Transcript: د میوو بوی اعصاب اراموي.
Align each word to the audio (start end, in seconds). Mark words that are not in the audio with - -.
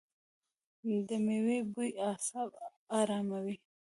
د 1.07 1.09
میوو 1.25 1.57
بوی 1.73 1.91
اعصاب 2.09 2.49
اراموي. 2.99 3.55